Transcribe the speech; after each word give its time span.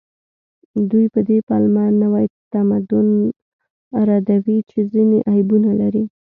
دوی 0.89 1.05
په 1.13 1.19
دې 1.27 1.37
پلمه 1.47 1.85
نوي 2.03 2.25
تمدن 2.53 3.07
ردوي 4.07 4.59
چې 4.69 4.79
ځینې 4.93 5.19
عیبونه 5.31 5.71
لري 5.81 6.03